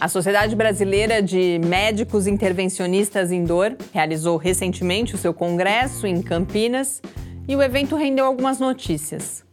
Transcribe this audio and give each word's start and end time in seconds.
A 0.00 0.06
Sociedade 0.06 0.54
Brasileira 0.54 1.20
de 1.20 1.58
Médicos 1.66 2.28
Intervencionistas 2.28 3.32
em 3.32 3.42
Dor 3.42 3.76
realizou 3.92 4.36
recentemente 4.36 5.16
o 5.16 5.18
seu 5.18 5.34
congresso 5.34 6.06
em 6.06 6.22
Campinas 6.22 7.02
e 7.48 7.56
o 7.56 7.62
evento 7.62 7.96
rendeu 7.96 8.24
algumas 8.24 8.60
notícias. 8.60 9.44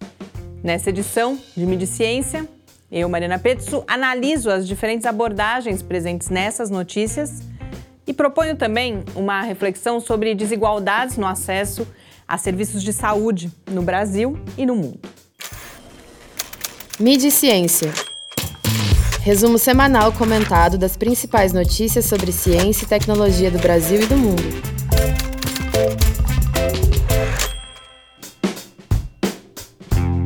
Nessa 0.64 0.92
edição 0.92 1.40
de 1.58 1.66
Mediciência, 1.66 2.48
eu, 2.92 3.10
Mariana 3.10 3.40
Petsu, 3.40 3.84
analiso 3.88 4.52
as 4.52 4.68
diferentes 4.68 5.08
abordagens 5.08 5.82
presentes 5.82 6.30
nessas 6.30 6.70
notícias 6.70 7.42
e 8.06 8.14
proponho 8.14 8.56
também 8.56 9.04
uma 9.16 9.42
reflexão 9.42 10.00
sobre 10.00 10.36
desigualdades 10.36 11.18
no 11.18 11.26
acesso 11.26 11.88
a 12.28 12.38
serviços 12.38 12.84
de 12.84 12.94
saúde 12.94 13.52
no 13.72 13.82
Brasil 13.82 14.38
e 14.56 14.64
no 14.64 14.76
mundo. 14.76 15.10
Mídia 17.00 17.30
e 17.30 17.32
Ciência. 17.32 18.05
Resumo 19.26 19.58
semanal 19.58 20.14
comentado 20.14 20.78
das 20.78 20.96
principais 20.96 21.52
notícias 21.52 22.06
sobre 22.06 22.32
ciência 22.32 22.86
e 22.86 22.88
tecnologia 22.88 23.50
do 23.50 23.58
Brasil 23.58 24.04
e 24.04 24.06
do 24.06 24.16
mundo. 24.16 24.44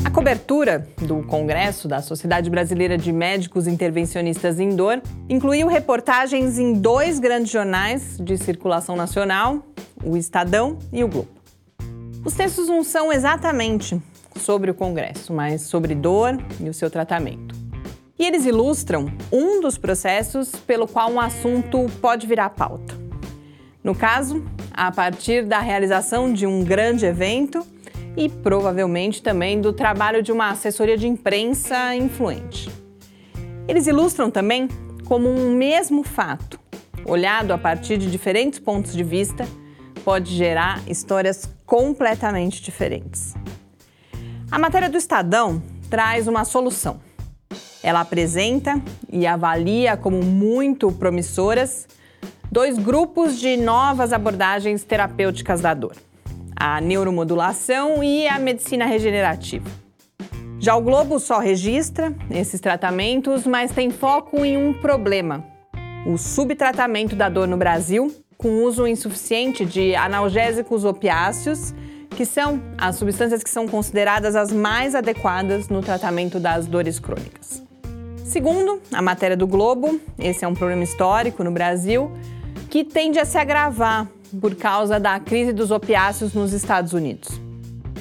A 0.03 0.11
cobertura 0.11 0.85
do 1.01 1.23
Congresso 1.23 1.87
da 1.87 2.01
Sociedade 2.01 2.49
Brasileira 2.49 2.97
de 2.97 3.13
Médicos 3.13 3.67
Intervencionistas 3.67 4.59
em 4.59 4.75
Dor 4.75 5.01
incluiu 5.29 5.69
reportagens 5.69 6.59
em 6.59 6.73
dois 6.73 7.19
grandes 7.19 7.53
jornais 7.53 8.17
de 8.19 8.37
circulação 8.37 8.97
nacional, 8.97 9.65
o 10.03 10.17
Estadão 10.17 10.77
e 10.91 11.05
o 11.05 11.07
Globo. 11.07 11.29
Os 12.25 12.33
textos 12.33 12.67
não 12.67 12.83
são 12.83 13.13
exatamente 13.13 13.97
sobre 14.35 14.69
o 14.69 14.73
Congresso, 14.73 15.31
mas 15.31 15.61
sobre 15.61 15.95
dor 15.95 16.37
e 16.59 16.67
o 16.67 16.73
seu 16.73 16.89
tratamento. 16.89 17.48
E 18.19 18.25
eles 18.25 18.45
ilustram 18.45 19.09
um 19.31 19.61
dos 19.61 19.77
processos 19.77 20.51
pelo 20.51 20.85
qual 20.85 21.09
um 21.09 21.21
assunto 21.21 21.85
pode 22.01 22.27
virar 22.27 22.49
pauta. 22.49 22.93
No 23.81 23.95
caso, 23.95 24.43
a 24.73 24.91
partir 24.91 25.45
da 25.45 25.59
realização 25.61 26.33
de 26.33 26.45
um 26.45 26.61
grande 26.61 27.05
evento 27.05 27.65
e 28.17 28.27
provavelmente 28.27 29.23
também 29.23 29.61
do 29.61 29.71
trabalho 29.71 30.21
de 30.21 30.33
uma 30.33 30.49
assessoria 30.49 30.97
de 30.97 31.07
imprensa 31.07 31.95
influente. 31.95 32.69
Eles 33.69 33.87
ilustram 33.87 34.29
também 34.29 34.67
como 35.05 35.29
um 35.29 35.55
mesmo 35.55 36.03
fato, 36.03 36.59
olhado 37.05 37.51
a 37.53 37.57
partir 37.57 37.97
de 37.97 38.11
diferentes 38.11 38.59
pontos 38.59 38.91
de 38.93 39.03
vista, 39.03 39.47
pode 40.03 40.35
gerar 40.35 40.81
histórias 40.89 41.49
completamente 41.65 42.61
diferentes. 42.61 43.33
A 44.51 44.59
matéria 44.59 44.89
do 44.89 44.97
Estadão 44.97 45.63
traz 45.89 46.27
uma 46.27 46.43
solução. 46.43 47.08
Ela 47.81 48.01
apresenta 48.01 48.81
e 49.11 49.25
avalia 49.25 49.95
como 49.95 50.21
muito 50.23 50.91
promissoras 50.91 51.87
dois 52.51 52.77
grupos 52.77 53.39
de 53.39 53.55
novas 53.55 54.11
abordagens 54.11 54.83
terapêuticas 54.83 55.61
da 55.61 55.73
dor: 55.73 55.95
a 56.55 56.81
neuromodulação 56.81 58.03
e 58.03 58.27
a 58.27 58.37
medicina 58.37 58.85
regenerativa. 58.85 59.69
Já 60.59 60.75
o 60.75 60.81
Globo 60.81 61.19
só 61.19 61.39
registra 61.39 62.13
esses 62.29 62.59
tratamentos, 62.59 63.45
mas 63.45 63.71
tem 63.71 63.89
foco 63.89 64.43
em 64.43 64.57
um 64.57 64.73
problema: 64.73 65.45
o 66.05 66.17
subtratamento 66.17 67.15
da 67.15 67.29
dor 67.29 67.47
no 67.47 67.55
Brasil, 67.55 68.13
com 68.37 68.63
uso 68.63 68.85
insuficiente 68.85 69.65
de 69.65 69.95
analgésicos 69.95 70.83
opiáceos 70.83 71.73
que 72.09 72.25
são 72.25 72.61
as 72.77 72.97
substâncias 72.97 73.41
que 73.41 73.49
são 73.49 73.65
consideradas 73.65 74.35
as 74.35 74.51
mais 74.51 74.93
adequadas 74.93 75.69
no 75.69 75.81
tratamento 75.81 76.37
das 76.37 76.67
dores 76.67 76.99
crônicas. 76.99 77.68
Segundo 78.29 78.79
a 78.93 79.01
matéria 79.01 79.35
do 79.35 79.47
Globo, 79.47 79.99
esse 80.19 80.45
é 80.45 80.47
um 80.47 80.53
problema 80.53 80.83
histórico 80.83 81.43
no 81.43 81.49
Brasil 81.49 82.11
que 82.69 82.83
tende 82.83 83.17
a 83.17 83.25
se 83.25 83.39
agravar 83.39 84.07
por 84.39 84.53
causa 84.53 84.99
da 84.99 85.19
crise 85.19 85.51
dos 85.51 85.71
opiáceos 85.71 86.35
nos 86.35 86.53
Estados 86.53 86.93
Unidos. 86.93 87.27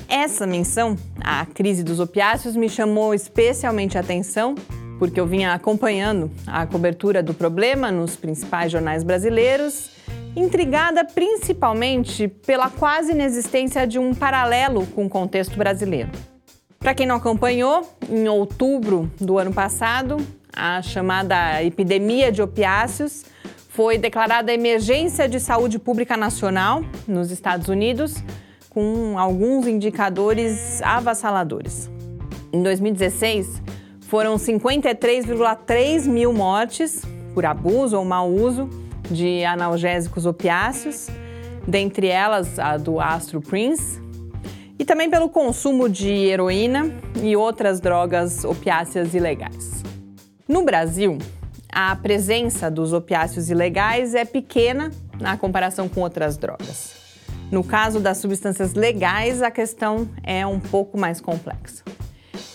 Essa 0.06 0.46
menção 0.46 0.96
à 1.18 1.46
crise 1.46 1.82
dos 1.82 1.98
opiáceos 1.98 2.54
me 2.56 2.68
chamou 2.68 3.14
especialmente 3.14 3.96
a 3.96 4.02
atenção 4.02 4.54
porque 4.98 5.18
eu 5.18 5.26
vinha 5.26 5.54
acompanhando 5.54 6.30
a 6.46 6.66
cobertura 6.66 7.22
do 7.22 7.32
problema 7.32 7.90
nos 7.90 8.14
principais 8.14 8.70
jornais 8.70 9.02
brasileiros 9.02 9.92
intrigada 10.36 11.06
principalmente 11.06 12.28
pela 12.28 12.68
quase 12.68 13.12
inexistência 13.12 13.86
de 13.86 13.98
um 13.98 14.14
paralelo 14.14 14.86
com 14.88 15.06
o 15.06 15.08
contexto 15.08 15.56
brasileiro. 15.56 16.10
Para 16.78 16.94
quem 16.94 17.06
não 17.06 17.16
acompanhou, 17.16 17.88
em 18.08 18.28
outubro 18.28 19.10
do 19.20 19.36
ano 19.36 19.52
passado, 19.52 20.16
a 20.54 20.80
chamada 20.80 21.62
epidemia 21.62 22.30
de 22.30 22.40
opiáceos 22.40 23.24
foi 23.68 23.98
declarada 23.98 24.52
emergência 24.52 25.28
de 25.28 25.40
saúde 25.40 25.78
pública 25.78 26.16
nacional 26.16 26.84
nos 27.06 27.32
Estados 27.32 27.68
Unidos, 27.68 28.22
com 28.70 29.18
alguns 29.18 29.66
indicadores 29.66 30.80
avassaladores. 30.82 31.90
Em 32.52 32.62
2016, 32.62 33.60
foram 34.02 34.36
53,3 34.36 36.06
mil 36.06 36.32
mortes 36.32 37.02
por 37.34 37.44
abuso 37.44 37.98
ou 37.98 38.04
mau 38.04 38.30
uso 38.30 38.70
de 39.10 39.44
analgésicos 39.44 40.26
opiáceos, 40.26 41.08
dentre 41.66 42.06
elas 42.06 42.58
a 42.58 42.76
do 42.76 43.00
Astro 43.00 43.40
Prince, 43.40 44.00
e 44.78 44.84
também 44.84 45.10
pelo 45.10 45.28
consumo 45.28 45.88
de 45.88 46.08
heroína 46.08 46.90
e 47.22 47.36
outras 47.36 47.80
drogas 47.80 48.44
opiáceas 48.44 49.14
ilegais. 49.14 49.82
No 50.46 50.62
Brasil, 50.64 51.18
a 51.70 51.94
presença 51.96 52.70
dos 52.70 52.92
opiáceos 52.92 53.50
ilegais 53.50 54.14
é 54.14 54.24
pequena 54.24 54.90
na 55.20 55.36
comparação 55.36 55.88
com 55.88 56.00
outras 56.00 56.36
drogas. 56.36 56.96
No 57.50 57.64
caso 57.64 57.98
das 57.98 58.18
substâncias 58.18 58.74
legais, 58.74 59.42
a 59.42 59.50
questão 59.50 60.08
é 60.22 60.46
um 60.46 60.60
pouco 60.60 60.98
mais 60.98 61.20
complexa. 61.20 61.82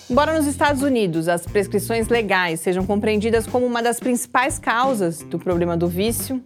Embora 0.09 0.33
nos 0.37 0.45
Estados 0.45 0.83
Unidos 0.83 1.27
as 1.27 1.45
prescrições 1.45 2.07
legais 2.07 2.59
sejam 2.59 2.85
compreendidas 2.85 3.47
como 3.47 3.65
uma 3.65 3.81
das 3.81 3.99
principais 3.99 4.59
causas 4.59 5.23
do 5.23 5.39
problema 5.39 5.75
do 5.75 5.87
vício, 5.87 6.43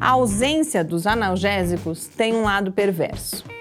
a 0.00 0.10
ausência 0.10 0.84
dos 0.84 1.06
analgésicos 1.06 2.06
tem 2.06 2.34
um 2.34 2.42
lado 2.42 2.72
perverso. 2.72 3.51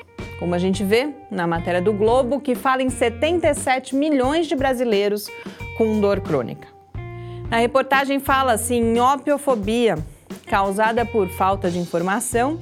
Como 0.41 0.56
a 0.56 0.57
gente 0.57 0.84
vê 0.84 1.13
na 1.29 1.46
matéria 1.46 1.79
do 1.79 1.94
Globo, 1.94 2.41
que 2.41 2.56
fala 2.56 2.81
em 2.81 2.90
77 2.90 3.96
milhões 3.96 4.47
de 4.47 4.56
brasileiros 4.56 5.28
com 5.78 6.00
dor 6.00 6.19
crônica. 6.19 6.68
Na 7.47 7.57
reportagem 7.57 8.19
fala-se 8.19 8.74
em 8.74 9.00
opiofobia, 9.00 10.00
causada 10.47 11.06
por 11.06 11.29
falta 11.29 11.69
de 11.69 11.78
informação 11.78 12.59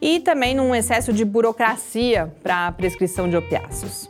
e 0.00 0.18
também 0.18 0.54
num 0.54 0.74
excesso 0.74 1.12
de 1.12 1.22
burocracia 1.22 2.32
para 2.42 2.68
a 2.68 2.72
prescrição 2.72 3.28
de 3.28 3.36
opiáceos. 3.36 4.08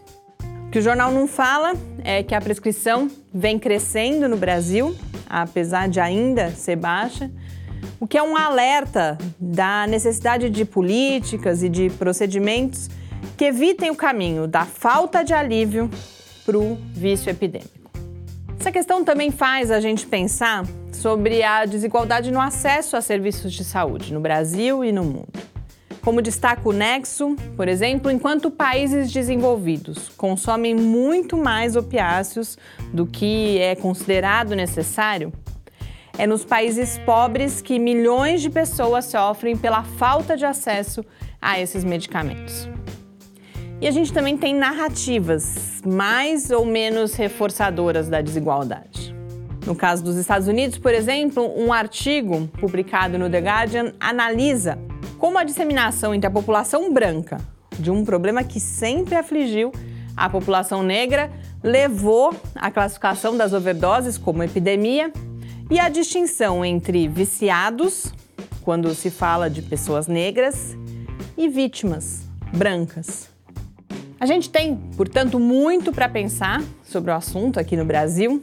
O 0.68 0.70
que 0.70 0.78
o 0.78 0.82
jornal 0.82 1.10
não 1.10 1.26
fala 1.26 1.72
é 2.04 2.22
que 2.22 2.32
a 2.32 2.40
prescrição 2.40 3.10
vem 3.34 3.58
crescendo 3.58 4.28
no 4.28 4.36
Brasil, 4.36 4.96
apesar 5.28 5.88
de 5.88 5.98
ainda 5.98 6.52
ser 6.52 6.76
baixa, 6.76 7.28
o 7.98 8.06
que 8.06 8.16
é 8.16 8.22
um 8.22 8.36
alerta 8.36 9.18
da 9.36 9.84
necessidade 9.88 10.48
de 10.48 10.64
políticas 10.64 11.64
e 11.64 11.68
de 11.68 11.90
procedimentos 11.90 12.88
que 13.40 13.46
evitem 13.46 13.90
o 13.90 13.96
caminho 13.96 14.46
da 14.46 14.66
falta 14.66 15.24
de 15.24 15.32
alívio 15.32 15.88
para 16.44 16.58
o 16.58 16.76
vício 16.92 17.30
epidêmico. 17.30 17.90
Essa 18.60 18.70
questão 18.70 19.02
também 19.02 19.30
faz 19.30 19.70
a 19.70 19.80
gente 19.80 20.06
pensar 20.06 20.66
sobre 20.92 21.42
a 21.42 21.64
desigualdade 21.64 22.30
no 22.30 22.38
acesso 22.38 22.98
a 22.98 23.00
serviços 23.00 23.54
de 23.54 23.64
saúde 23.64 24.12
no 24.12 24.20
Brasil 24.20 24.84
e 24.84 24.92
no 24.92 25.04
mundo. 25.04 25.40
Como 26.02 26.20
destaca 26.20 26.68
o 26.68 26.72
Nexo, 26.72 27.34
por 27.56 27.66
exemplo, 27.66 28.10
enquanto 28.10 28.50
países 28.50 29.10
desenvolvidos 29.10 30.10
consomem 30.10 30.74
muito 30.74 31.34
mais 31.34 31.76
opiáceos 31.76 32.58
do 32.92 33.06
que 33.06 33.58
é 33.58 33.74
considerado 33.74 34.54
necessário, 34.54 35.32
é 36.18 36.26
nos 36.26 36.44
países 36.44 36.98
pobres 37.06 37.62
que 37.62 37.78
milhões 37.78 38.42
de 38.42 38.50
pessoas 38.50 39.06
sofrem 39.06 39.56
pela 39.56 39.82
falta 39.82 40.36
de 40.36 40.44
acesso 40.44 41.02
a 41.40 41.58
esses 41.58 41.82
medicamentos. 41.82 42.68
E 43.80 43.88
a 43.88 43.90
gente 43.90 44.12
também 44.12 44.36
tem 44.36 44.54
narrativas 44.54 45.80
mais 45.86 46.50
ou 46.50 46.66
menos 46.66 47.14
reforçadoras 47.14 48.08
da 48.08 48.20
desigualdade. 48.20 49.14
No 49.64 49.74
caso 49.74 50.02
dos 50.04 50.16
Estados 50.16 50.48
Unidos, 50.48 50.78
por 50.78 50.92
exemplo, 50.92 51.52
um 51.56 51.72
artigo 51.72 52.46
publicado 52.58 53.18
no 53.18 53.30
The 53.30 53.38
Guardian 53.38 53.92
analisa 53.98 54.78
como 55.18 55.38
a 55.38 55.44
disseminação 55.44 56.14
entre 56.14 56.26
a 56.26 56.30
população 56.30 56.92
branca 56.92 57.38
de 57.78 57.90
um 57.90 58.04
problema 58.04 58.44
que 58.44 58.60
sempre 58.60 59.14
afligiu 59.14 59.72
a 60.16 60.28
população 60.28 60.82
negra 60.82 61.30
levou 61.62 62.34
à 62.54 62.70
classificação 62.70 63.36
das 63.36 63.54
overdoses 63.54 64.18
como 64.18 64.42
epidemia 64.42 65.10
e 65.70 65.78
a 65.78 65.88
distinção 65.88 66.62
entre 66.64 67.08
viciados, 67.08 68.12
quando 68.62 68.94
se 68.94 69.10
fala 69.10 69.48
de 69.48 69.62
pessoas 69.62 70.06
negras, 70.06 70.76
e 71.38 71.48
vítimas 71.48 72.28
brancas. 72.52 73.30
A 74.20 74.26
gente 74.26 74.50
tem, 74.50 74.76
portanto, 74.98 75.40
muito 75.40 75.90
para 75.92 76.06
pensar 76.06 76.62
sobre 76.84 77.10
o 77.10 77.14
assunto 77.14 77.58
aqui 77.58 77.74
no 77.74 77.86
Brasil. 77.86 78.42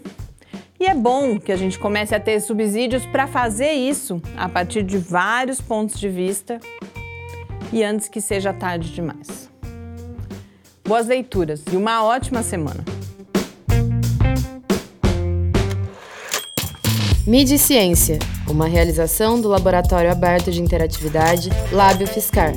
E 0.80 0.88
é 0.88 0.96
bom 0.96 1.40
que 1.40 1.52
a 1.52 1.56
gente 1.56 1.78
comece 1.78 2.16
a 2.16 2.20
ter 2.20 2.40
subsídios 2.40 3.06
para 3.06 3.28
fazer 3.28 3.74
isso 3.74 4.20
a 4.36 4.50
partir 4.50 4.82
de 4.82 4.98
vários 4.98 5.62
pontos 5.62 6.00
de 6.00 6.10
vista 6.10 6.60
e 7.72 7.84
antes 7.84 8.08
que 8.08 8.20
seja 8.20 8.52
tarde 8.52 8.92
demais. 8.92 9.52
Boas 10.84 11.06
leituras 11.06 11.64
e 11.72 11.76
uma 11.76 12.04
ótima 12.04 12.42
semana! 12.42 12.84
Mídia 17.28 17.56
e 17.56 17.60
Ciência, 17.60 18.18
uma 18.50 18.68
realização 18.68 19.40
do 19.40 19.48
Laboratório 19.48 20.12
Aberto 20.12 20.50
de 20.50 20.60
Interatividade 20.60 21.50
Lábio 21.72 22.08
Fiscar 22.08 22.54